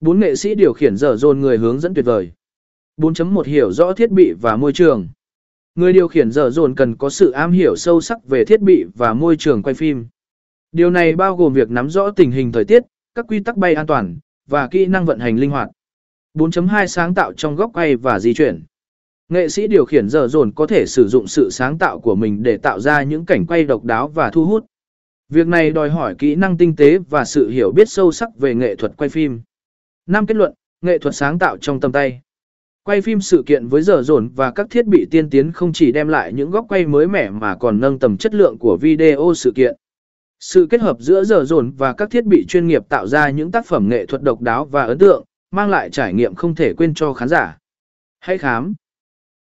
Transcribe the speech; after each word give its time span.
Bốn 0.00 0.20
nghệ 0.20 0.36
sĩ 0.36 0.54
điều 0.54 0.72
khiển 0.72 0.96
dở 0.96 1.16
dồn 1.16 1.40
người 1.40 1.58
hướng 1.58 1.80
dẫn 1.80 1.94
tuyệt 1.94 2.04
vời. 2.04 2.32
4.1 2.96 3.42
hiểu 3.42 3.72
rõ 3.72 3.92
thiết 3.92 4.10
bị 4.10 4.32
và 4.40 4.56
môi 4.56 4.72
trường. 4.72 5.08
Người 5.74 5.92
điều 5.92 6.08
khiển 6.08 6.30
dở 6.30 6.50
dồn 6.50 6.74
cần 6.74 6.96
có 6.96 7.10
sự 7.10 7.30
am 7.30 7.52
hiểu 7.52 7.76
sâu 7.76 8.00
sắc 8.00 8.28
về 8.28 8.44
thiết 8.44 8.60
bị 8.60 8.84
và 8.94 9.14
môi 9.14 9.36
trường 9.36 9.62
quay 9.62 9.74
phim. 9.74 10.06
Điều 10.72 10.90
này 10.90 11.16
bao 11.16 11.36
gồm 11.36 11.52
việc 11.52 11.70
nắm 11.70 11.90
rõ 11.90 12.10
tình 12.10 12.30
hình 12.30 12.52
thời 12.52 12.64
tiết, 12.64 12.82
các 13.14 13.26
quy 13.28 13.40
tắc 13.40 13.56
bay 13.56 13.74
an 13.74 13.86
toàn, 13.86 14.18
và 14.48 14.68
kỹ 14.68 14.86
năng 14.86 15.04
vận 15.04 15.18
hành 15.18 15.36
linh 15.36 15.50
hoạt. 15.50 15.68
4.2 16.34 16.86
sáng 16.86 17.14
tạo 17.14 17.32
trong 17.32 17.56
góc 17.56 17.70
quay 17.74 17.96
và 17.96 18.18
di 18.18 18.34
chuyển. 18.34 18.62
Nghệ 19.28 19.48
sĩ 19.48 19.66
điều 19.66 19.84
khiển 19.84 20.08
dở 20.08 20.28
dồn 20.28 20.52
có 20.52 20.66
thể 20.66 20.86
sử 20.86 21.08
dụng 21.08 21.26
sự 21.26 21.50
sáng 21.50 21.78
tạo 21.78 22.00
của 22.00 22.14
mình 22.14 22.42
để 22.42 22.56
tạo 22.56 22.80
ra 22.80 23.02
những 23.02 23.26
cảnh 23.26 23.46
quay 23.46 23.64
độc 23.64 23.84
đáo 23.84 24.08
và 24.08 24.30
thu 24.30 24.44
hút. 24.44 24.66
Việc 25.28 25.46
này 25.46 25.70
đòi 25.70 25.90
hỏi 25.90 26.14
kỹ 26.18 26.34
năng 26.34 26.56
tinh 26.56 26.76
tế 26.76 26.98
và 26.98 27.24
sự 27.24 27.48
hiểu 27.48 27.72
biết 27.72 27.88
sâu 27.88 28.12
sắc 28.12 28.38
về 28.38 28.54
nghệ 28.54 28.76
thuật 28.76 28.92
quay 28.96 29.08
phim. 29.08 29.40
Năm 30.06 30.26
kết 30.26 30.36
luận, 30.36 30.54
nghệ 30.82 30.98
thuật 30.98 31.14
sáng 31.14 31.38
tạo 31.38 31.56
trong 31.56 31.80
tầm 31.80 31.92
tay. 31.92 32.20
Quay 32.84 33.00
phim 33.00 33.20
sự 33.20 33.42
kiện 33.46 33.68
với 33.68 33.82
giờ 33.82 34.02
dồn 34.02 34.28
và 34.28 34.50
các 34.50 34.66
thiết 34.70 34.86
bị 34.86 35.06
tiên 35.10 35.30
tiến 35.30 35.52
không 35.52 35.72
chỉ 35.72 35.92
đem 35.92 36.08
lại 36.08 36.32
những 36.32 36.50
góc 36.50 36.66
quay 36.68 36.86
mới 36.86 37.06
mẻ 37.06 37.30
mà 37.30 37.56
còn 37.56 37.80
nâng 37.80 37.98
tầm 37.98 38.16
chất 38.16 38.34
lượng 38.34 38.58
của 38.58 38.78
video 38.80 39.32
sự 39.36 39.52
kiện. 39.54 39.76
Sự 40.40 40.66
kết 40.70 40.80
hợp 40.80 40.96
giữa 41.00 41.24
giờ 41.24 41.44
dồn 41.44 41.70
và 41.70 41.92
các 41.92 42.10
thiết 42.10 42.24
bị 42.24 42.46
chuyên 42.48 42.66
nghiệp 42.66 42.82
tạo 42.88 43.06
ra 43.06 43.30
những 43.30 43.50
tác 43.50 43.66
phẩm 43.66 43.88
nghệ 43.88 44.06
thuật 44.06 44.22
độc 44.22 44.40
đáo 44.40 44.64
và 44.64 44.82
ấn 44.82 44.98
tượng, 44.98 45.24
mang 45.50 45.70
lại 45.70 45.90
trải 45.90 46.12
nghiệm 46.12 46.34
không 46.34 46.54
thể 46.54 46.74
quên 46.74 46.94
cho 46.94 47.12
khán 47.12 47.28
giả. 47.28 47.58
Hãy 48.20 48.38
khám 48.38 48.74